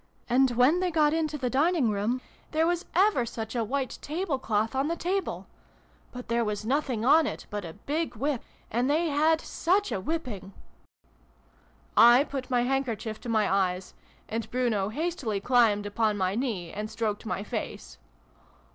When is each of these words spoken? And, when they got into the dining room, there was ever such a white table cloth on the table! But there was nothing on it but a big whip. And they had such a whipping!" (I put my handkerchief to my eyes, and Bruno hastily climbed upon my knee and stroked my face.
And, 0.27 0.49
when 0.57 0.79
they 0.79 0.89
got 0.89 1.13
into 1.13 1.37
the 1.37 1.51
dining 1.51 1.91
room, 1.91 2.21
there 2.53 2.65
was 2.65 2.85
ever 2.95 3.23
such 3.23 3.55
a 3.55 3.63
white 3.63 3.99
table 4.01 4.39
cloth 4.39 4.73
on 4.73 4.87
the 4.87 4.95
table! 4.95 5.45
But 6.11 6.27
there 6.27 6.43
was 6.43 6.65
nothing 6.65 7.05
on 7.05 7.27
it 7.27 7.45
but 7.51 7.63
a 7.63 7.73
big 7.85 8.15
whip. 8.15 8.41
And 8.71 8.89
they 8.89 9.09
had 9.09 9.39
such 9.41 9.91
a 9.91 9.99
whipping!" 9.99 10.53
(I 12.15 12.23
put 12.23 12.49
my 12.49 12.63
handkerchief 12.63 13.21
to 13.21 13.29
my 13.29 13.47
eyes, 13.47 13.93
and 14.27 14.49
Bruno 14.49 14.89
hastily 14.89 15.39
climbed 15.39 15.85
upon 15.85 16.17
my 16.17 16.33
knee 16.33 16.71
and 16.71 16.89
stroked 16.89 17.27
my 17.27 17.43
face. 17.43 17.99